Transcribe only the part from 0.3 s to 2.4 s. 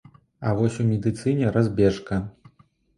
А вось у медыцыне разбежка.